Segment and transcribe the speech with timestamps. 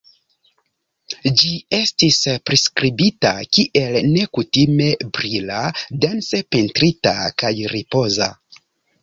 [1.41, 2.17] Ĝi estis
[2.51, 4.89] priskribita kiel "nekutime
[5.19, 5.61] brila,
[6.07, 8.33] dense pentrita, kaj ripoza".